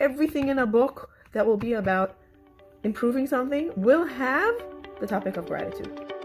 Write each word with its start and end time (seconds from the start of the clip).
everything 0.00 0.48
in 0.48 0.58
a 0.58 0.66
book 0.66 1.10
that 1.32 1.46
will 1.46 1.56
be 1.56 1.74
about 1.74 2.16
improving 2.84 3.26
something 3.26 3.72
will 3.76 4.04
have 4.04 4.54
the 5.00 5.06
topic 5.06 5.36
of 5.36 5.46
gratitude. 5.46 6.17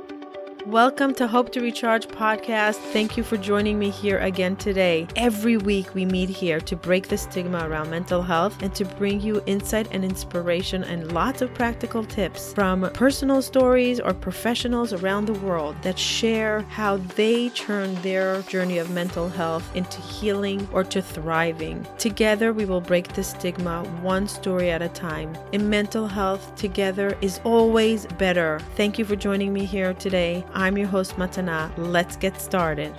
Welcome 0.68 1.14
to 1.16 1.28
Hope 1.28 1.52
to 1.52 1.60
Recharge 1.60 2.08
podcast. 2.08 2.78
Thank 2.94 3.18
you 3.18 3.24
for 3.24 3.36
joining 3.36 3.78
me 3.78 3.90
here 3.90 4.20
again 4.20 4.56
today. 4.56 5.06
Every 5.18 5.58
week 5.58 5.94
we 5.94 6.06
meet 6.06 6.30
here 6.30 6.62
to 6.62 6.78
break 6.78 7.10
the 7.10 7.18
stigma 7.18 7.68
around 7.68 7.90
mental 7.90 8.22
health 8.22 8.56
and 8.64 8.74
to 8.76 8.86
bring 8.86 9.20
you 9.20 9.44
insight 9.46 9.90
and 9.92 10.06
inspiration 10.06 10.86
and 10.86 11.12
lots 11.12 11.42
of 11.42 11.54
practical 11.54 12.06
tips 12.06 12.54
from 12.54 12.90
personal 12.94 13.42
stories 13.42 14.00
or 14.00 14.14
professionals 14.14 14.94
around 14.94 15.26
the 15.26 15.34
world 15.34 15.76
that 15.82 16.00
share 16.00 16.62
how 16.70 16.96
they 17.18 17.50
turn 17.50 17.94
their 17.96 18.42
journey 18.44 18.78
of 18.78 18.90
mental 18.90 19.28
health 19.28 19.70
into 19.76 20.00
healing 20.00 20.66
or 20.72 20.86
to 20.86 21.02
thriving. 21.02 21.86
Together 21.98 22.54
we 22.54 22.64
will 22.64 22.82
break 22.82 23.10
the 23.10 23.24
stigma 23.24 23.84
one 24.02 24.30
story 24.30 24.72
at 24.72 24.82
a 24.82 24.88
time. 24.90 25.38
In 25.52 25.70
mental 25.70 26.08
health, 26.08 26.56
together 26.56 27.18
is 27.20 27.42
always 27.44 28.06
better. 28.18 28.62
Thank 28.78 28.98
you 28.98 29.04
for 29.04 29.18
joining 29.18 29.52
me 29.52 29.66
here 29.66 29.94
today. 29.96 30.46
I'm 30.54 30.78
your 30.78 30.88
host, 30.88 31.16
Matana. 31.18 31.72
Let's 31.78 32.16
get 32.16 32.40
started. 32.40 32.94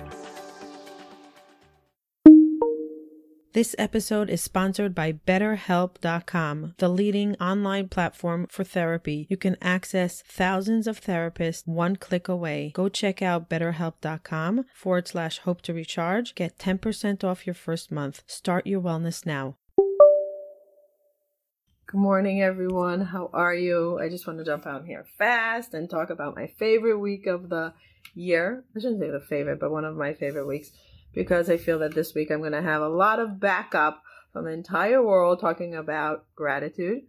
This 3.55 3.73
episode 3.79 4.29
is 4.29 4.41
sponsored 4.41 4.93
by 4.93 5.13
BetterHelp.com, 5.13 6.73
the 6.77 6.89
leading 6.89 7.35
online 7.37 7.87
platform 7.87 8.47
for 8.49 8.65
therapy. 8.65 9.27
You 9.29 9.37
can 9.37 9.55
access 9.61 10.21
thousands 10.27 10.87
of 10.87 10.99
therapists 10.99 11.65
one 11.65 11.95
click 11.95 12.27
away. 12.27 12.73
Go 12.75 12.89
check 12.89 13.21
out 13.21 13.49
BetterHelp.com 13.49 14.65
forward 14.73 15.07
slash 15.07 15.37
hope 15.39 15.61
to 15.61 15.73
recharge. 15.73 16.35
Get 16.35 16.57
10% 16.57 17.23
off 17.23 17.47
your 17.47 17.53
first 17.53 17.93
month. 17.93 18.23
Start 18.27 18.67
your 18.67 18.81
wellness 18.81 19.25
now. 19.25 19.55
Good 21.87 21.99
morning, 21.99 22.41
everyone. 22.41 23.01
How 23.01 23.29
are 23.31 23.53
you? 23.53 23.99
I 23.99 24.09
just 24.09 24.25
want 24.25 24.39
to 24.39 24.45
jump 24.45 24.65
out 24.65 24.87
here 24.87 25.05
fast 25.19 25.75
and 25.75 25.87
talk 25.87 26.09
about 26.09 26.35
my 26.35 26.47
favorite 26.47 26.97
week 26.97 27.27
of 27.27 27.47
the 27.47 27.73
year. 28.15 28.63
I 28.75 28.79
shouldn't 28.79 29.01
say 29.01 29.11
the 29.11 29.19
favorite, 29.19 29.59
but 29.59 29.69
one 29.69 29.85
of 29.85 29.95
my 29.95 30.15
favorite 30.15 30.47
weeks 30.47 30.71
because 31.13 31.47
I 31.47 31.57
feel 31.57 31.77
that 31.79 31.93
this 31.93 32.15
week 32.15 32.31
I'm 32.31 32.39
going 32.39 32.53
to 32.53 32.61
have 32.63 32.81
a 32.81 32.89
lot 32.89 33.19
of 33.19 33.39
backup 33.39 34.01
from 34.33 34.45
the 34.45 34.51
entire 34.51 35.03
world 35.03 35.39
talking 35.39 35.75
about 35.75 36.25
gratitude. 36.35 37.03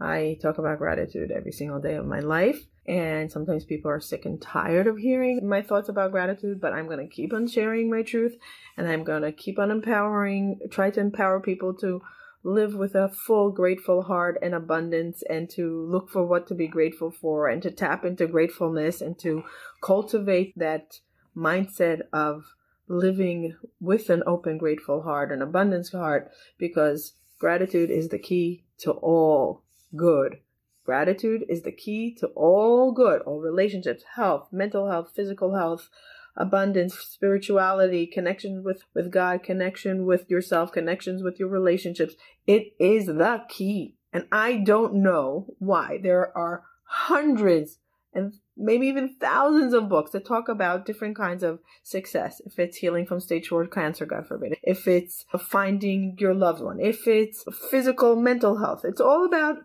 I 0.00 0.38
talk 0.42 0.58
about 0.58 0.78
gratitude 0.78 1.30
every 1.30 1.52
single 1.52 1.78
day 1.78 1.94
of 1.94 2.04
my 2.04 2.18
life. 2.18 2.64
And 2.84 3.30
sometimes 3.30 3.64
people 3.64 3.92
are 3.92 4.00
sick 4.00 4.24
and 4.24 4.42
tired 4.42 4.88
of 4.88 4.98
hearing 4.98 5.48
my 5.48 5.62
thoughts 5.62 5.88
about 5.88 6.10
gratitude, 6.10 6.60
but 6.60 6.72
I'm 6.72 6.86
going 6.86 6.98
to 6.98 7.14
keep 7.14 7.32
on 7.32 7.46
sharing 7.46 7.88
my 7.88 8.02
truth 8.02 8.36
and 8.76 8.88
I'm 8.88 9.04
going 9.04 9.22
to 9.22 9.30
keep 9.30 9.60
on 9.60 9.70
empowering, 9.70 10.58
try 10.72 10.90
to 10.90 11.00
empower 11.00 11.38
people 11.38 11.74
to 11.74 12.02
live 12.46 12.76
with 12.76 12.94
a 12.94 13.08
full 13.08 13.50
grateful 13.50 14.02
heart 14.02 14.38
and 14.40 14.54
abundance 14.54 15.24
and 15.28 15.50
to 15.50 15.84
look 15.90 16.08
for 16.08 16.24
what 16.24 16.46
to 16.46 16.54
be 16.54 16.68
grateful 16.68 17.10
for 17.10 17.48
and 17.48 17.60
to 17.60 17.72
tap 17.72 18.04
into 18.04 18.24
gratefulness 18.24 19.00
and 19.00 19.18
to 19.18 19.42
cultivate 19.82 20.56
that 20.56 21.00
mindset 21.36 22.02
of 22.12 22.54
living 22.86 23.56
with 23.80 24.08
an 24.10 24.22
open 24.28 24.56
grateful 24.58 25.02
heart 25.02 25.32
an 25.32 25.42
abundance 25.42 25.90
heart 25.90 26.30
because 26.56 27.14
gratitude 27.40 27.90
is 27.90 28.10
the 28.10 28.18
key 28.18 28.62
to 28.78 28.92
all 28.92 29.64
good. 29.96 30.38
Gratitude 30.84 31.44
is 31.48 31.62
the 31.62 31.72
key 31.72 32.14
to 32.20 32.28
all 32.28 32.92
good 32.92 33.22
all 33.22 33.40
relationships 33.40 34.04
health 34.14 34.46
mental 34.52 34.88
health 34.88 35.10
physical 35.16 35.56
health 35.56 35.90
abundance, 36.36 36.94
spirituality, 36.94 38.06
connection 38.06 38.62
with, 38.62 38.82
with 38.94 39.10
God, 39.10 39.42
connection 39.42 40.04
with 40.04 40.28
yourself, 40.30 40.72
connections 40.72 41.22
with 41.22 41.38
your 41.38 41.48
relationships. 41.48 42.14
It 42.46 42.74
is 42.78 43.06
the 43.06 43.42
key. 43.48 43.94
And 44.12 44.26
I 44.30 44.56
don't 44.56 44.94
know 44.94 45.54
why 45.58 45.98
there 46.02 46.36
are 46.36 46.64
hundreds 46.84 47.78
and 48.14 48.34
maybe 48.56 48.86
even 48.86 49.14
thousands 49.20 49.74
of 49.74 49.90
books 49.90 50.12
that 50.12 50.24
talk 50.24 50.48
about 50.48 50.86
different 50.86 51.16
kinds 51.16 51.42
of 51.42 51.58
success. 51.82 52.40
If 52.46 52.58
it's 52.58 52.78
healing 52.78 53.04
from 53.04 53.20
stage 53.20 53.48
four 53.48 53.66
cancer, 53.66 54.06
God 54.06 54.26
forbid. 54.26 54.56
If 54.62 54.88
it's 54.88 55.26
finding 55.38 56.16
your 56.18 56.34
loved 56.34 56.62
one. 56.62 56.80
If 56.80 57.06
it's 57.06 57.44
physical, 57.70 58.16
mental 58.16 58.56
health. 58.56 58.82
It's 58.84 59.02
all 59.02 59.26
about 59.26 59.58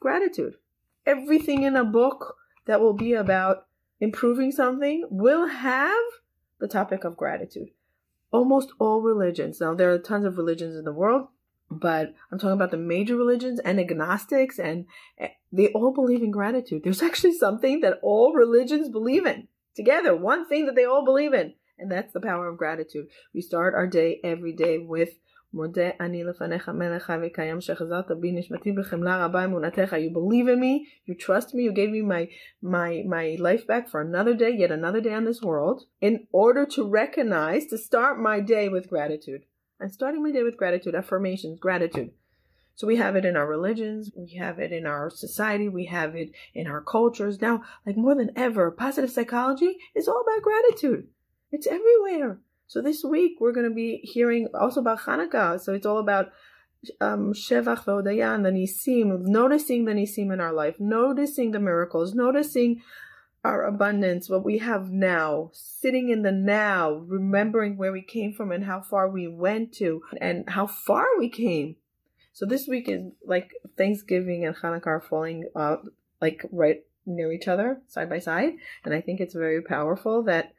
gratitude. 0.00 0.56
Everything 1.06 1.62
in 1.62 1.76
a 1.76 1.84
book 1.84 2.36
that 2.66 2.80
will 2.80 2.94
be 2.94 3.12
about 3.12 3.66
improving 4.02 4.50
something 4.50 5.06
will 5.10 5.46
have 5.46 6.04
the 6.58 6.66
topic 6.66 7.04
of 7.04 7.16
gratitude. 7.16 7.68
Almost 8.32 8.72
all 8.80 9.00
religions, 9.00 9.60
now 9.60 9.74
there 9.74 9.92
are 9.92 9.98
tons 9.98 10.24
of 10.24 10.36
religions 10.36 10.74
in 10.74 10.84
the 10.84 10.92
world, 10.92 11.28
but 11.70 12.12
I'm 12.30 12.38
talking 12.38 12.54
about 12.54 12.72
the 12.72 12.78
major 12.78 13.16
religions 13.16 13.60
and 13.60 13.78
agnostics, 13.78 14.58
and 14.58 14.86
eh, 15.18 15.28
they 15.52 15.68
all 15.68 15.92
believe 15.92 16.20
in 16.20 16.32
gratitude. 16.32 16.82
There's 16.82 17.02
actually 17.08 17.34
something 17.34 17.80
that 17.82 18.00
all 18.02 18.32
religions 18.32 18.88
believe 18.88 19.24
in 19.24 19.46
together, 19.76 20.16
one 20.16 20.48
thing 20.48 20.66
that 20.66 20.74
they 20.74 20.84
all 20.84 21.04
believe 21.04 21.32
in, 21.32 21.54
and 21.78 21.90
that's 21.90 22.12
the 22.12 22.20
power 22.20 22.48
of 22.48 22.58
gratitude. 22.58 23.06
We 23.32 23.40
start 23.40 23.74
our 23.74 23.86
day 23.86 24.18
every 24.24 24.52
day 24.52 24.78
with 24.78 25.10
מודה 25.53 25.89
אני 25.99 26.23
לפניך 26.23 26.69
מלך 26.69 27.03
חי 27.03 27.17
וקיים 27.21 27.61
שחזרת 27.61 28.11
בי 28.11 28.31
נשמתי 28.31 28.71
בחמלה 28.71 29.25
רבה 29.25 29.45
אמונתך. 29.45 29.93
You 29.93 30.13
believe 30.13 30.47
in 30.47 30.59
me, 30.59 30.87
you 31.07 31.15
trust 31.15 31.53
me, 31.55 31.63
you 31.63 31.71
gave 31.71 31.89
me 31.89 32.01
my, 32.01 32.27
my, 32.61 33.03
my 33.07 33.37
life 33.39 33.65
back 33.67 33.87
for 33.89 34.01
another 34.01 34.33
day, 34.33 34.51
yet 34.51 34.71
another 34.71 35.01
day 35.01 35.13
on 35.13 35.25
this 35.25 35.41
world, 35.41 35.83
in 36.01 36.27
order 36.31 36.65
to 36.65 36.83
recognize, 36.83 37.65
to 37.67 37.77
start 37.77 38.19
my 38.19 38.39
day 38.39 38.67
with 38.69 38.89
gratitude. 38.89 39.41
I'm 39.81 39.89
starting 39.89 40.23
my 40.23 40.31
day 40.31 40.43
with 40.43 40.57
gratitude, 40.57 40.95
affirmations, 40.95 41.59
gratitude. 41.59 42.11
So 42.75 42.85
we 42.85 42.97
have 42.97 43.15
it 43.15 43.25
in 43.25 43.35
our 43.35 43.47
religions, 43.47 44.11
we 44.15 44.35
have 44.35 44.59
it 44.59 44.71
in 44.71 44.85
our 44.85 45.09
society, 45.09 45.67
we 45.67 45.85
have 45.85 46.15
it 46.15 46.29
in 46.53 46.67
our 46.67 46.81
cultures. 46.81 47.41
Now, 47.41 47.63
like 47.85 47.97
more 47.97 48.15
than 48.15 48.31
ever, 48.35 48.69
positive 48.69 49.09
psychology 49.09 49.77
is 49.95 50.07
all 50.07 50.21
about 50.21 50.43
gratitude. 50.43 51.07
It's 51.51 51.65
everywhere. 51.65 52.39
So 52.72 52.80
this 52.80 53.04
week 53.04 53.32
we're 53.38 53.52
going 53.52 53.68
to 53.68 53.74
be 53.74 54.00
hearing 54.02 54.48
also 54.58 54.80
about 54.80 55.00
Hanukkah. 55.00 55.60
So 55.60 55.74
it's 55.74 55.84
all 55.84 55.98
about 55.98 56.32
um, 57.02 57.34
Shevach 57.34 57.84
Vodayan, 57.84 58.44
the 58.44 58.50
Nisim, 58.50 59.26
noticing 59.26 59.84
the 59.84 59.92
Nisim 59.92 60.32
in 60.32 60.40
our 60.40 60.54
life, 60.54 60.76
noticing 60.78 61.50
the 61.50 61.60
miracles, 61.60 62.14
noticing 62.14 62.80
our 63.44 63.66
abundance, 63.66 64.30
what 64.30 64.42
we 64.42 64.56
have 64.56 64.90
now, 64.90 65.50
sitting 65.52 66.08
in 66.08 66.22
the 66.22 66.32
now, 66.32 66.92
remembering 66.92 67.76
where 67.76 67.92
we 67.92 68.00
came 68.00 68.32
from 68.32 68.50
and 68.50 68.64
how 68.64 68.80
far 68.80 69.06
we 69.06 69.28
went 69.28 69.74
to 69.74 70.00
and 70.18 70.48
how 70.48 70.66
far 70.66 71.04
we 71.18 71.28
came. 71.28 71.76
So 72.32 72.46
this 72.46 72.66
week 72.66 72.88
is 72.88 73.02
like 73.22 73.52
Thanksgiving 73.76 74.46
and 74.46 74.56
Hanukkah 74.56 74.86
are 74.86 75.00
falling 75.02 75.44
uh, 75.54 75.76
like 76.22 76.46
right 76.50 76.86
near 77.04 77.32
each 77.32 77.48
other, 77.48 77.82
side 77.86 78.08
by 78.08 78.18
side. 78.18 78.54
And 78.82 78.94
I 78.94 79.02
think 79.02 79.20
it's 79.20 79.34
very 79.34 79.60
powerful 79.60 80.22
that 80.22 80.54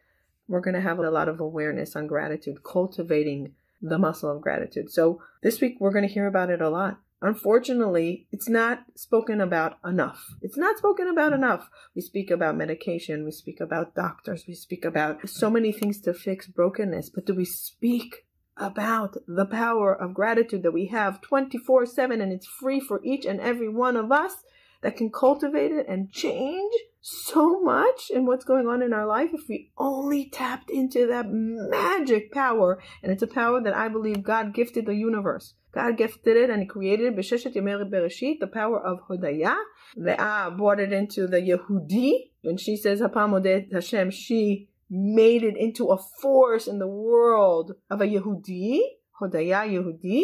we're 0.48 0.62
going 0.62 0.76
to 0.76 0.82
have 0.82 1.00
a 1.00 1.10
lot 1.10 1.30
of 1.30 1.40
awareness 1.40 1.96
on 1.96 2.08
gratitude, 2.08 2.64
cultivating 2.64 3.54
the 3.82 3.98
muscle 3.98 4.32
of 4.32 4.42
gratitude. 4.42 4.92
So 4.92 5.22
this 5.42 5.60
week 5.60 5.78
we're 5.80 5.92
going 5.92 6.08
to 6.08 6.14
hear 6.14 6.28
about 6.28 6.50
it 6.50 6.62
a 6.62 6.70
lot. 6.70 7.00
Unfortunately, 7.22 8.28
it's 8.34 8.50
not 8.50 8.84
spoken 8.96 9.40
about 9.40 9.78
enough. 9.86 10.36
It's 10.42 10.58
not 10.58 10.78
spoken 10.78 11.08
about 11.08 11.32
enough. 11.32 11.70
We 11.96 12.02
speak 12.02 12.30
about 12.30 12.58
medication, 12.58 13.24
we 13.24 13.32
speak 13.32 13.62
about 13.62 13.96
doctors, 13.96 14.44
we 14.46 14.56
speak 14.56 14.84
about 14.84 15.30
so 15.30 15.50
many 15.50 15.72
things 15.72 16.02
to 16.02 16.14
fix 16.14 16.48
brokenness, 16.48 17.10
but 17.10 17.26
do 17.26 17.34
we 17.34 17.46
speak 17.46 18.26
about 18.58 19.16
the 19.26 19.46
power 19.46 19.96
of 19.96 20.14
gratitude 20.14 20.64
that 20.64 20.74
we 20.74 20.88
have 20.88 21.22
24 21.22 21.86
7 21.86 22.22
and 22.22 22.34
it's 22.34 22.46
free 22.46 22.82
for 22.82 23.02
each 23.04 23.26
and 23.26 23.40
every 23.40 23.70
one 23.70 23.96
of 23.96 24.12
us 24.12 24.44
that 24.82 24.98
can 24.98 25.10
cultivate 25.10 25.72
it 25.72 25.88
and 25.88 26.12
change 26.12 26.74
so 27.06 27.60
much 27.60 28.10
in 28.10 28.26
what's 28.26 28.46
going 28.46 28.66
on 28.66 28.82
in 28.82 28.94
our 28.94 29.06
life 29.06 29.32
if 29.34 29.50
we 29.50 29.70
only 29.78 30.30
tapped 30.30 30.72
into 30.72 31.06
that 31.08 31.26
magic 31.30 32.32
power. 32.32 32.82
And 33.04 33.12
it's 33.12 33.22
a 33.22 33.28
power 33.28 33.62
that 33.62 33.76
I 33.76 33.90
believe 33.90 34.24
God 34.24 34.54
gifted 34.54 34.86
the 34.86 34.96
universe. 34.96 35.54
God 35.74 35.98
gifted 35.98 36.38
it 36.38 36.50
and 36.50 36.62
He 36.62 36.66
created 36.66 37.08
it. 37.08 37.16
Bereshit, 37.18 38.40
the 38.40 38.48
power 38.48 38.80
of 38.80 39.06
Hodaya. 39.10 39.58
Leah 39.98 40.54
brought 40.58 40.80
it 40.80 40.94
into 40.94 41.28
the 41.28 41.42
Yehudi. 41.42 42.32
When 42.42 42.56
she 42.56 42.78
says 42.78 43.02
Hapam 43.02 43.74
Hashem, 43.74 44.12
she 44.12 44.70
made 44.90 45.44
it 45.44 45.58
into 45.58 45.88
a 45.88 45.98
force 45.98 46.68
in 46.68 46.80
the 46.80 46.88
world 46.88 47.74
of 47.90 48.00
a 48.00 48.06
Yehudi. 48.06 48.80
Hodaya 49.22 49.68
Yehudi. 49.68 50.24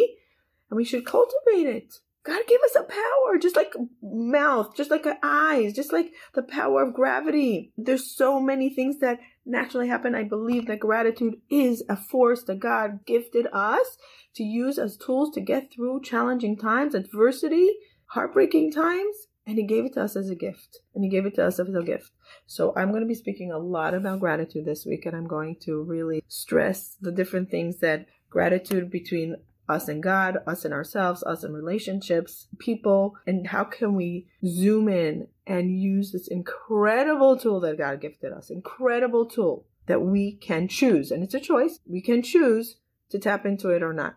And 0.70 0.78
we 0.78 0.84
should 0.84 1.04
cultivate 1.04 1.66
it. 1.66 1.94
God 2.24 2.42
gave 2.46 2.60
us 2.60 2.76
a 2.76 2.82
power, 2.82 3.38
just 3.40 3.56
like 3.56 3.72
mouth, 4.02 4.76
just 4.76 4.90
like 4.90 5.06
eyes, 5.22 5.72
just 5.72 5.92
like 5.92 6.12
the 6.34 6.42
power 6.42 6.82
of 6.82 6.94
gravity. 6.94 7.72
There's 7.78 8.14
so 8.14 8.38
many 8.38 8.68
things 8.68 8.98
that 8.98 9.20
naturally 9.46 9.88
happen. 9.88 10.14
I 10.14 10.24
believe 10.24 10.66
that 10.66 10.80
gratitude 10.80 11.36
is 11.48 11.82
a 11.88 11.96
force 11.96 12.42
that 12.44 12.60
God 12.60 13.06
gifted 13.06 13.46
us 13.52 13.96
to 14.34 14.42
use 14.42 14.78
as 14.78 14.98
tools 14.98 15.30
to 15.34 15.40
get 15.40 15.72
through 15.72 16.02
challenging 16.02 16.58
times, 16.58 16.94
adversity, 16.94 17.70
heartbreaking 18.06 18.72
times. 18.72 19.16
And 19.46 19.56
he 19.56 19.64
gave 19.64 19.86
it 19.86 19.94
to 19.94 20.02
us 20.02 20.14
as 20.14 20.28
a 20.28 20.34
gift. 20.34 20.80
And 20.94 21.02
he 21.02 21.10
gave 21.10 21.24
it 21.24 21.34
to 21.36 21.46
us 21.46 21.58
as 21.58 21.74
a 21.74 21.82
gift. 21.82 22.10
So 22.46 22.74
I'm 22.76 22.90
going 22.90 23.02
to 23.02 23.08
be 23.08 23.14
speaking 23.14 23.50
a 23.50 23.58
lot 23.58 23.94
about 23.94 24.20
gratitude 24.20 24.66
this 24.66 24.84
week. 24.84 25.06
And 25.06 25.16
I'm 25.16 25.26
going 25.26 25.56
to 25.62 25.82
really 25.82 26.22
stress 26.28 26.96
the 27.00 27.10
different 27.10 27.50
things 27.50 27.78
that 27.78 28.06
gratitude 28.28 28.90
between 28.90 29.36
us 29.70 29.88
and 29.88 30.02
God, 30.02 30.38
us 30.46 30.64
and 30.64 30.74
ourselves, 30.74 31.22
us 31.22 31.44
and 31.44 31.54
relationships, 31.54 32.48
people, 32.58 33.16
and 33.26 33.46
how 33.46 33.64
can 33.64 33.94
we 33.94 34.26
zoom 34.44 34.88
in 34.88 35.28
and 35.46 35.80
use 35.80 36.12
this 36.12 36.28
incredible 36.28 37.38
tool 37.38 37.60
that 37.60 37.78
God 37.78 38.00
gifted 38.00 38.32
us, 38.32 38.50
incredible 38.50 39.26
tool 39.26 39.66
that 39.86 40.02
we 40.02 40.32
can 40.32 40.68
choose. 40.68 41.10
And 41.10 41.22
it's 41.22 41.34
a 41.34 41.40
choice. 41.40 41.78
We 41.86 42.00
can 42.00 42.22
choose 42.22 42.76
to 43.10 43.18
tap 43.18 43.46
into 43.46 43.70
it 43.70 43.82
or 43.82 43.92
not. 43.92 44.16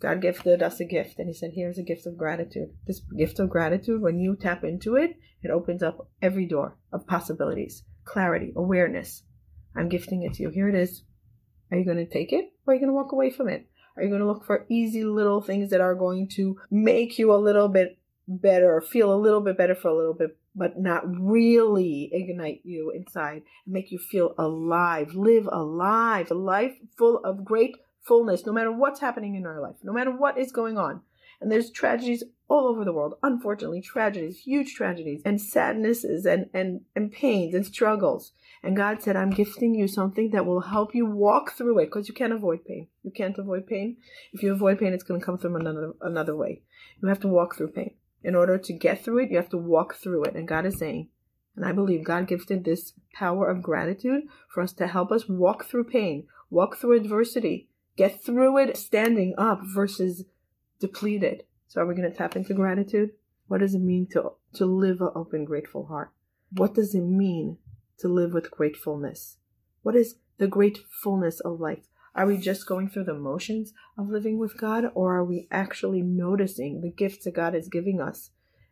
God 0.00 0.20
gifted 0.20 0.62
us 0.62 0.80
a 0.80 0.84
gift, 0.84 1.18
and 1.18 1.28
He 1.28 1.34
said, 1.34 1.52
Here's 1.54 1.78
a 1.78 1.82
gift 1.82 2.06
of 2.06 2.18
gratitude. 2.18 2.70
This 2.86 3.00
gift 3.16 3.38
of 3.38 3.48
gratitude, 3.48 4.02
when 4.02 4.18
you 4.18 4.36
tap 4.36 4.64
into 4.64 4.96
it, 4.96 5.16
it 5.42 5.50
opens 5.50 5.82
up 5.82 6.08
every 6.20 6.46
door 6.46 6.76
of 6.92 7.06
possibilities, 7.06 7.84
clarity, 8.04 8.52
awareness. 8.54 9.22
I'm 9.74 9.88
gifting 9.88 10.22
it 10.22 10.34
to 10.34 10.42
you. 10.42 10.50
Here 10.50 10.68
it 10.68 10.74
is. 10.74 11.04
Are 11.70 11.78
you 11.78 11.84
going 11.84 11.96
to 11.96 12.06
take 12.06 12.32
it 12.32 12.52
or 12.66 12.72
are 12.72 12.74
you 12.74 12.80
going 12.80 12.90
to 12.90 12.94
walk 12.94 13.12
away 13.12 13.30
from 13.30 13.48
it? 13.48 13.66
Are 13.96 14.02
you 14.02 14.08
going 14.08 14.20
to 14.20 14.26
look 14.26 14.44
for 14.44 14.66
easy 14.68 15.04
little 15.04 15.40
things 15.40 15.70
that 15.70 15.80
are 15.80 15.94
going 15.94 16.28
to 16.28 16.58
make 16.70 17.18
you 17.18 17.32
a 17.32 17.36
little 17.36 17.68
bit 17.68 17.98
better, 18.26 18.80
feel 18.80 19.12
a 19.12 19.16
little 19.16 19.40
bit 19.40 19.56
better 19.56 19.74
for 19.74 19.88
a 19.88 19.96
little 19.96 20.14
bit, 20.14 20.36
but 20.54 20.78
not 20.78 21.02
really 21.06 22.10
ignite 22.12 22.60
you 22.64 22.90
inside 22.90 23.42
and 23.64 23.74
make 23.74 23.90
you 23.90 23.98
feel 23.98 24.34
alive, 24.38 25.14
live 25.14 25.48
alive, 25.50 26.30
a 26.30 26.34
life 26.34 26.74
full 26.96 27.18
of 27.18 27.44
great 27.44 27.76
fullness, 28.00 28.46
no 28.46 28.52
matter 28.52 28.72
what's 28.72 29.00
happening 29.00 29.34
in 29.34 29.46
our 29.46 29.60
life, 29.60 29.76
no 29.82 29.92
matter 29.92 30.10
what 30.10 30.38
is 30.38 30.52
going 30.52 30.78
on. 30.78 31.00
And 31.40 31.50
there's 31.50 31.70
tragedies 31.70 32.22
all 32.48 32.66
over 32.66 32.84
the 32.84 32.92
world, 32.92 33.14
unfortunately, 33.22 33.80
tragedies, 33.80 34.40
huge 34.40 34.74
tragedies, 34.74 35.22
and 35.24 35.40
sadnesses 35.40 36.26
and, 36.26 36.48
and, 36.54 36.82
and 36.94 37.10
pains 37.10 37.54
and 37.54 37.66
struggles. 37.66 38.32
And 38.64 38.76
God 38.76 39.02
said, 39.02 39.14
I'm 39.14 39.28
gifting 39.28 39.74
you 39.74 39.86
something 39.86 40.30
that 40.30 40.46
will 40.46 40.62
help 40.62 40.94
you 40.94 41.04
walk 41.04 41.52
through 41.52 41.80
it 41.80 41.86
because 41.86 42.08
you 42.08 42.14
can't 42.14 42.32
avoid 42.32 42.64
pain. 42.64 42.88
You 43.02 43.10
can't 43.10 43.36
avoid 43.36 43.66
pain. 43.66 43.98
If 44.32 44.42
you 44.42 44.52
avoid 44.52 44.78
pain, 44.78 44.94
it's 44.94 45.04
going 45.04 45.20
to 45.20 45.26
come 45.26 45.36
from 45.36 45.54
another, 45.54 45.92
another 46.00 46.34
way. 46.34 46.62
You 47.02 47.08
have 47.08 47.20
to 47.20 47.28
walk 47.28 47.56
through 47.56 47.72
pain. 47.72 47.94
In 48.22 48.34
order 48.34 48.56
to 48.56 48.72
get 48.72 49.04
through 49.04 49.24
it, 49.24 49.30
you 49.30 49.36
have 49.36 49.50
to 49.50 49.58
walk 49.58 49.96
through 49.96 50.24
it. 50.24 50.34
And 50.34 50.48
God 50.48 50.64
is 50.64 50.78
saying, 50.78 51.10
and 51.54 51.64
I 51.66 51.72
believe 51.72 52.04
God 52.04 52.26
gifted 52.26 52.64
this 52.64 52.94
power 53.12 53.50
of 53.50 53.62
gratitude 53.62 54.22
for 54.48 54.62
us 54.62 54.72
to 54.74 54.86
help 54.86 55.12
us 55.12 55.28
walk 55.28 55.66
through 55.66 55.84
pain, 55.84 56.26
walk 56.48 56.78
through 56.78 56.96
adversity, 56.96 57.68
get 57.98 58.24
through 58.24 58.56
it 58.56 58.78
standing 58.78 59.34
up 59.36 59.60
versus 59.62 60.24
depleted. 60.80 61.42
So 61.68 61.82
are 61.82 61.86
we 61.86 61.94
going 61.94 62.10
to 62.10 62.16
tap 62.16 62.34
into 62.34 62.54
gratitude? 62.54 63.10
What 63.46 63.60
does 63.60 63.74
it 63.74 63.82
mean 63.82 64.06
to, 64.12 64.32
to 64.54 64.64
live 64.64 65.02
an 65.02 65.10
open, 65.14 65.44
grateful 65.44 65.84
heart? 65.86 66.12
What 66.50 66.74
does 66.74 66.94
it 66.94 67.02
mean 67.02 67.58
to 67.98 68.08
live 68.08 68.32
with 68.32 68.50
gratefulness? 68.50 69.38
What 69.82 69.96
is 69.96 70.16
the 70.38 70.48
gratefulness 70.48 71.40
of 71.40 71.60
life? 71.60 71.84
Are 72.14 72.26
we 72.26 72.36
just 72.36 72.66
going 72.66 72.88
through 72.88 73.04
the 73.04 73.14
motions 73.14 73.72
of 73.98 74.08
living 74.08 74.38
with 74.38 74.56
God, 74.56 74.84
or 74.94 75.16
are 75.16 75.24
we 75.24 75.48
actually 75.50 76.00
noticing 76.00 76.80
the 76.80 76.90
gifts 76.90 77.24
that 77.24 77.34
God 77.34 77.54
is 77.54 77.68
giving 77.68 78.00
us 78.00 78.30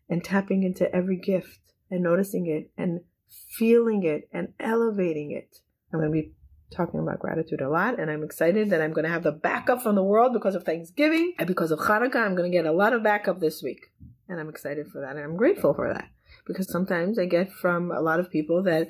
and 0.08 0.22
tapping 0.22 0.62
into 0.62 0.92
every 0.94 1.16
gift 1.16 1.58
and 1.90 2.02
noticing 2.02 2.46
it 2.46 2.70
and 2.80 3.00
feeling 3.28 4.04
it 4.04 4.28
and 4.32 4.54
elevating 4.60 5.32
it? 5.32 5.58
I'm 5.92 6.00
going 6.00 6.12
to 6.12 6.22
be 6.22 6.32
talking 6.70 7.00
about 7.00 7.18
gratitude 7.18 7.60
a 7.60 7.68
lot, 7.68 7.98
and 7.98 8.10
I'm 8.10 8.22
excited 8.22 8.70
that 8.70 8.80
I'm 8.80 8.92
going 8.92 9.04
to 9.04 9.10
have 9.10 9.24
the 9.24 9.32
backup 9.32 9.82
from 9.82 9.96
the 9.96 10.04
world 10.04 10.32
because 10.32 10.54
of 10.54 10.64
Thanksgiving 10.64 11.34
and 11.38 11.48
because 11.48 11.72
of 11.72 11.80
Hanukkah. 11.80 12.24
I'm 12.24 12.36
going 12.36 12.50
to 12.50 12.56
get 12.56 12.64
a 12.64 12.72
lot 12.72 12.92
of 12.92 13.02
backup 13.02 13.40
this 13.40 13.60
week, 13.60 13.92
and 14.28 14.38
I'm 14.38 14.48
excited 14.48 14.86
for 14.86 15.00
that, 15.00 15.16
and 15.16 15.24
I'm 15.24 15.36
grateful 15.36 15.74
for 15.74 15.92
that 15.92 16.08
because 16.46 16.70
sometimes 16.70 17.18
I 17.18 17.26
get 17.26 17.52
from 17.52 17.90
a 17.90 18.00
lot 18.00 18.20
of 18.20 18.30
people 18.30 18.62
that 18.64 18.88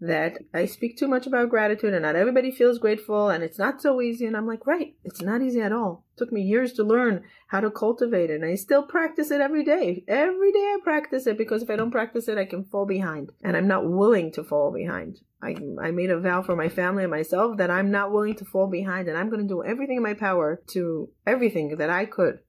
that 0.00 0.38
I 0.52 0.66
speak 0.66 0.98
too 0.98 1.06
much 1.06 1.26
about 1.26 1.48
gratitude 1.48 1.94
and 1.94 2.02
not 2.02 2.16
everybody 2.16 2.50
feels 2.50 2.78
grateful 2.78 3.30
and 3.30 3.42
it's 3.42 3.58
not 3.58 3.80
so 3.80 4.00
easy. 4.00 4.26
And 4.26 4.36
I'm 4.36 4.46
like, 4.46 4.66
right, 4.66 4.94
it's 5.04 5.22
not 5.22 5.40
easy 5.40 5.60
at 5.60 5.72
all. 5.72 6.04
It 6.14 6.18
took 6.18 6.32
me 6.32 6.42
years 6.42 6.72
to 6.74 6.84
learn 6.84 7.22
how 7.48 7.60
to 7.60 7.70
cultivate 7.70 8.28
it. 8.28 8.42
And 8.42 8.44
I 8.44 8.56
still 8.56 8.82
practice 8.82 9.30
it 9.30 9.40
every 9.40 9.64
day. 9.64 10.04
Every 10.08 10.52
day 10.52 10.58
I 10.58 10.78
practice 10.82 11.26
it 11.26 11.38
because 11.38 11.62
if 11.62 11.70
I 11.70 11.76
don't 11.76 11.92
practice 11.92 12.28
it, 12.28 12.38
I 12.38 12.44
can 12.44 12.64
fall 12.64 12.86
behind. 12.86 13.30
And 13.42 13.56
I'm 13.56 13.68
not 13.68 13.88
willing 13.88 14.32
to 14.32 14.44
fall 14.44 14.72
behind. 14.72 15.20
I, 15.40 15.56
I 15.80 15.90
made 15.90 16.10
a 16.10 16.20
vow 16.20 16.42
for 16.42 16.56
my 16.56 16.68
family 16.68 17.04
and 17.04 17.10
myself 17.10 17.56
that 17.58 17.70
I'm 17.70 17.90
not 17.90 18.12
willing 18.12 18.34
to 18.36 18.44
fall 18.44 18.66
behind 18.66 19.08
and 19.08 19.16
I'm 19.16 19.30
going 19.30 19.42
to 19.42 19.48
do 19.48 19.62
everything 19.62 19.98
in 19.98 20.02
my 20.02 20.14
power 20.14 20.60
to 20.68 21.10
everything 21.26 21.76
that 21.76 21.90
I 21.90 22.04
could 22.04 22.40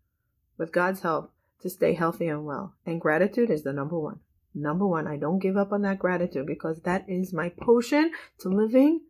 with 0.57 0.71
God's 0.71 1.01
help 1.01 1.31
to 1.61 1.69
stay 1.69 1.93
healthy 1.93 2.27
and 2.27 2.45
well. 2.45 2.73
And 2.85 2.99
gratitude 2.99 3.49
is 3.49 3.63
the 3.63 3.73
number 3.73 3.99
one. 3.99 4.19
Number 4.55 4.87
one, 4.87 5.05
I 5.05 5.17
don't 5.17 5.39
give 5.39 5.57
up 5.57 5.73
on 5.73 5.81
that 5.81 5.99
gratitude 5.99 6.47
because 6.47 6.79
that 6.81 7.03
is 7.09 7.33
my 7.33 7.49
potion 7.61 8.11
to 8.39 8.49
living 8.49 9.01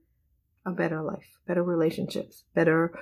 a 0.65 0.71
better 0.71 1.03
life, 1.03 1.37
better 1.47 1.63
relationships, 1.63 2.45
better, 2.55 2.97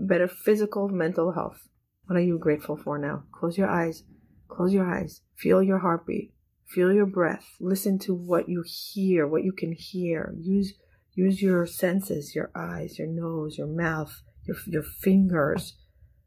better 0.00 0.28
physical, 0.28 0.88
mental 0.88 1.32
health. 1.32 1.68
What 2.06 2.16
are 2.16 2.22
you 2.22 2.38
grateful 2.38 2.76
for 2.76 2.98
now? 2.98 3.24
Close 3.32 3.58
your 3.58 3.68
eyes. 3.68 4.04
Close 4.48 4.72
your 4.72 4.86
eyes. 4.86 5.22
Feel 5.34 5.60
your 5.60 5.78
heartbeat. 5.78 6.32
Feel 6.68 6.92
your 6.92 7.06
breath. 7.06 7.56
Listen 7.60 7.98
to 8.00 8.14
what 8.14 8.48
you 8.48 8.62
hear, 8.64 9.26
what 9.26 9.42
you 9.42 9.52
can 9.52 9.72
hear. 9.72 10.34
Use 10.38 10.74
use 11.14 11.42
your 11.42 11.66
senses, 11.66 12.34
your 12.34 12.50
eyes, 12.54 12.98
your 12.98 13.08
nose, 13.08 13.58
your 13.58 13.66
mouth, 13.66 14.22
your 14.44 14.56
your 14.66 14.82
fingers. 14.82 15.76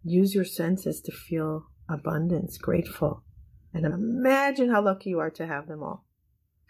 Use 0.03 0.35
your 0.35 0.45
senses 0.45 0.99
to 1.01 1.11
feel 1.13 1.67
abundance, 1.89 2.57
grateful. 2.57 3.23
And 3.73 3.85
imagine 3.85 4.69
how 4.69 4.81
lucky 4.81 5.11
you 5.11 5.19
are 5.19 5.29
to 5.31 5.45
have 5.45 5.67
them 5.67 5.83
all. 5.83 6.03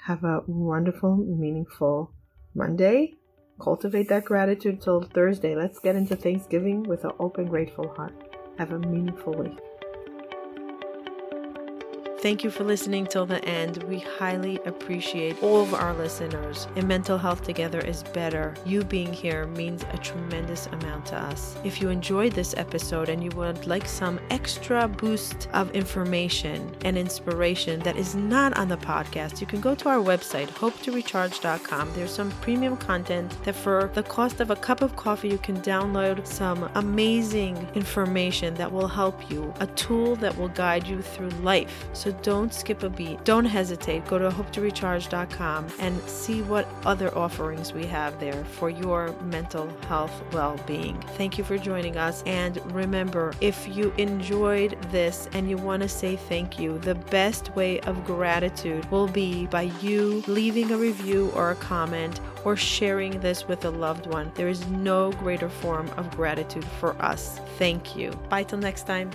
Have 0.03 0.23
a 0.23 0.41
wonderful, 0.47 1.17
meaningful 1.17 2.11
Monday. 2.53 3.15
Cultivate 3.59 4.09
that 4.09 4.25
gratitude 4.25 4.81
till 4.81 5.01
Thursday. 5.01 5.55
Let's 5.55 5.79
get 5.79 5.95
into 5.95 6.15
Thanksgiving 6.15 6.83
with 6.83 7.03
an 7.03 7.11
open, 7.19 7.45
grateful 7.45 7.93
heart. 7.95 8.13
Have 8.57 8.71
a 8.71 8.79
meaningful 8.79 9.33
week. 9.33 9.57
Thank 12.21 12.43
you 12.43 12.49
for 12.49 12.65
listening 12.65 13.07
till 13.07 13.25
the 13.25 13.43
end. 13.45 13.81
We 13.83 13.99
highly 13.99 14.59
appreciate 14.65 15.41
all 15.41 15.61
of 15.61 15.73
our 15.73 15.93
listeners. 15.93 16.67
And 16.75 16.85
Mental 16.85 17.17
Health 17.17 17.43
Together 17.43 17.79
is 17.79 18.03
better. 18.03 18.55
You 18.65 18.83
being 18.83 19.13
here 19.13 19.47
means 19.47 19.85
a 19.93 19.97
tremendous 19.97 20.67
amount 20.67 21.05
to 21.07 21.15
us. 21.15 21.55
If 21.63 21.79
you 21.79 21.87
enjoyed 21.87 22.33
this 22.33 22.53
episode 22.57 23.07
and 23.07 23.23
you 23.23 23.29
would 23.37 23.67
like 23.67 23.85
some 23.85 24.19
extra 24.31 24.85
boost 24.85 25.47
of 25.53 25.71
information 25.71 26.75
and 26.83 26.97
inspiration 26.97 27.79
that 27.81 27.95
is 27.95 28.15
not 28.15 28.57
on 28.57 28.67
the 28.67 28.75
podcast, 28.75 29.39
you 29.39 29.47
can 29.47 29.61
go 29.61 29.73
to 29.75 29.87
our 29.87 30.03
website, 30.03 30.49
hopetorecharge.com. 30.49 31.93
There's 31.93 32.11
some 32.11 32.31
premium 32.41 32.75
content 32.75 33.33
that 33.45 33.55
for 33.55 33.91
the 33.93 34.03
cost 34.03 34.41
of 34.41 34.51
a 34.51 34.57
cup 34.57 34.81
of 34.81 34.97
coffee, 34.97 35.29
you 35.29 35.37
can 35.37 35.61
download 35.61 36.27
some 36.27 36.69
amazing 36.75 37.65
information 37.75 38.55
that 38.55 38.69
will 38.69 38.89
help 38.89 39.31
you, 39.31 39.53
a 39.61 39.67
tool 39.67 40.17
that 40.17 40.37
will 40.37 40.49
guide 40.49 40.85
you 40.85 41.01
through 41.01 41.29
life. 41.29 41.87
So 41.93 42.08
so 42.09 42.17
don't 42.23 42.53
skip 42.53 42.83
a 42.83 42.89
beat. 42.89 43.23
Don't 43.23 43.45
hesitate. 43.45 44.05
Go 44.07 44.17
to 44.17 44.29
hopetorecharge.com 44.29 45.67
and 45.79 46.01
see 46.03 46.41
what 46.41 46.67
other 46.85 47.15
offerings 47.15 47.73
we 47.73 47.85
have 47.85 48.19
there 48.19 48.43
for 48.45 48.69
your 48.69 49.13
mental 49.23 49.69
health 49.87 50.23
well 50.33 50.59
being. 50.65 50.99
Thank 51.17 51.37
you 51.37 51.43
for 51.43 51.57
joining 51.57 51.97
us. 51.97 52.23
And 52.25 52.59
remember, 52.73 53.33
if 53.41 53.67
you 53.67 53.93
enjoyed 53.97 54.81
this 54.91 55.29
and 55.33 55.49
you 55.49 55.57
want 55.57 55.83
to 55.83 55.89
say 55.89 56.15
thank 56.15 56.59
you, 56.59 56.79
the 56.79 56.95
best 56.95 57.55
way 57.55 57.79
of 57.81 58.05
gratitude 58.05 58.89
will 58.91 59.07
be 59.07 59.45
by 59.47 59.63
you 59.81 60.23
leaving 60.27 60.71
a 60.71 60.77
review 60.77 61.31
or 61.35 61.51
a 61.51 61.55
comment 61.55 62.19
or 62.43 62.55
sharing 62.55 63.19
this 63.19 63.47
with 63.47 63.65
a 63.65 63.69
loved 63.69 64.07
one. 64.07 64.31
There 64.35 64.47
is 64.47 64.65
no 64.67 65.11
greater 65.13 65.49
form 65.49 65.89
of 65.97 66.09
gratitude 66.11 66.65
for 66.79 66.99
us. 67.01 67.39
Thank 67.57 67.95
you. 67.95 68.11
Bye 68.29 68.43
till 68.43 68.59
next 68.59 68.87
time. 68.87 69.11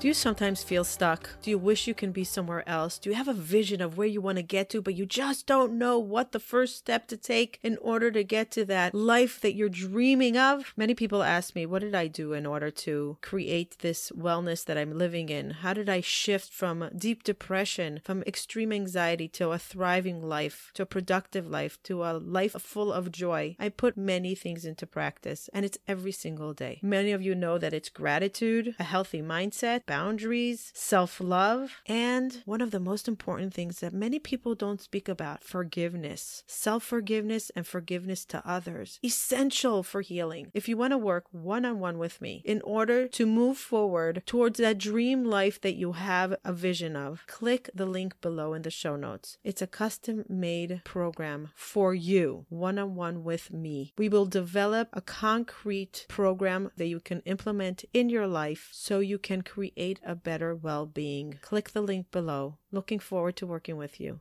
Do 0.00 0.06
you 0.06 0.14
sometimes 0.14 0.62
feel 0.62 0.84
stuck? 0.84 1.28
Do 1.42 1.50
you 1.50 1.58
wish 1.58 1.88
you 1.88 1.94
can 1.94 2.12
be 2.12 2.22
somewhere 2.22 2.62
else? 2.68 3.00
Do 3.00 3.10
you 3.10 3.16
have 3.16 3.26
a 3.26 3.32
vision 3.32 3.80
of 3.80 3.98
where 3.98 4.06
you 4.06 4.20
want 4.20 4.36
to 4.36 4.44
get 4.44 4.70
to, 4.70 4.80
but 4.80 4.94
you 4.94 5.04
just 5.04 5.44
don't 5.44 5.76
know 5.76 5.98
what 5.98 6.30
the 6.30 6.38
first 6.38 6.76
step 6.76 7.08
to 7.08 7.16
take 7.16 7.58
in 7.64 7.76
order 7.78 8.12
to 8.12 8.22
get 8.22 8.52
to 8.52 8.64
that 8.66 8.94
life 8.94 9.40
that 9.40 9.56
you're 9.56 9.68
dreaming 9.68 10.38
of? 10.38 10.72
Many 10.76 10.94
people 10.94 11.24
ask 11.24 11.56
me, 11.56 11.66
what 11.66 11.82
did 11.82 11.96
I 11.96 12.06
do 12.06 12.32
in 12.32 12.46
order 12.46 12.70
to 12.70 13.18
create 13.22 13.80
this 13.80 14.12
wellness 14.16 14.64
that 14.66 14.78
I'm 14.78 14.96
living 14.96 15.30
in? 15.30 15.50
How 15.50 15.74
did 15.74 15.88
I 15.88 16.00
shift 16.00 16.52
from 16.52 16.90
deep 16.96 17.24
depression, 17.24 18.00
from 18.04 18.22
extreme 18.22 18.72
anxiety 18.72 19.26
to 19.30 19.50
a 19.50 19.58
thriving 19.58 20.22
life, 20.22 20.70
to 20.74 20.84
a 20.84 20.86
productive 20.86 21.48
life, 21.48 21.82
to 21.82 22.04
a 22.04 22.12
life 22.12 22.52
full 22.52 22.92
of 22.92 23.10
joy? 23.10 23.56
I 23.58 23.68
put 23.68 23.96
many 23.96 24.36
things 24.36 24.64
into 24.64 24.86
practice, 24.86 25.50
and 25.52 25.64
it's 25.64 25.78
every 25.88 26.12
single 26.12 26.52
day. 26.52 26.78
Many 26.84 27.10
of 27.10 27.20
you 27.20 27.34
know 27.34 27.58
that 27.58 27.74
it's 27.74 27.88
gratitude, 27.88 28.76
a 28.78 28.84
healthy 28.84 29.22
mindset, 29.22 29.87
boundaries, 29.88 30.70
self 30.74 31.20
love, 31.20 31.72
and 31.86 32.42
one 32.44 32.60
of 32.60 32.70
the 32.70 32.78
most 32.78 33.08
important 33.08 33.52
things 33.52 33.80
that 33.80 33.92
many 33.92 34.20
people 34.20 34.54
don't 34.54 34.80
speak 34.80 35.08
about 35.08 35.42
forgiveness, 35.42 36.44
self 36.46 36.84
forgiveness, 36.84 37.50
and 37.56 37.66
forgiveness 37.66 38.24
to 38.26 38.40
others. 38.46 39.00
Essential 39.02 39.82
for 39.82 40.02
healing. 40.02 40.52
If 40.54 40.68
you 40.68 40.76
want 40.76 40.92
to 40.92 40.98
work 40.98 41.24
one 41.32 41.64
on 41.64 41.80
one 41.80 41.98
with 41.98 42.20
me 42.20 42.42
in 42.44 42.60
order 42.62 43.08
to 43.08 43.26
move 43.26 43.56
forward 43.58 44.22
towards 44.26 44.58
that 44.58 44.78
dream 44.78 45.24
life 45.24 45.60
that 45.62 45.74
you 45.74 45.92
have 45.92 46.36
a 46.44 46.52
vision 46.52 46.94
of, 46.94 47.24
click 47.26 47.70
the 47.74 47.86
link 47.86 48.20
below 48.20 48.52
in 48.52 48.62
the 48.62 48.70
show 48.70 48.94
notes. 48.94 49.38
It's 49.42 49.62
a 49.62 49.66
custom 49.66 50.24
made 50.28 50.82
program 50.84 51.50
for 51.54 51.94
you, 51.94 52.44
one 52.50 52.78
on 52.78 52.94
one 52.94 53.24
with 53.24 53.52
me. 53.52 53.94
We 53.96 54.10
will 54.10 54.26
develop 54.26 54.88
a 54.92 55.00
concrete 55.00 56.04
program 56.08 56.70
that 56.76 56.88
you 56.88 57.00
can 57.00 57.20
implement 57.20 57.86
in 57.94 58.10
your 58.10 58.26
life 58.26 58.68
so 58.72 59.00
you 59.00 59.18
can 59.18 59.40
create 59.78 60.00
a 60.04 60.16
better 60.16 60.56
well 60.56 60.86
being. 60.86 61.38
Click 61.40 61.70
the 61.70 61.80
link 61.80 62.10
below. 62.10 62.58
Looking 62.72 62.98
forward 62.98 63.36
to 63.36 63.46
working 63.46 63.76
with 63.76 64.00
you. 64.00 64.18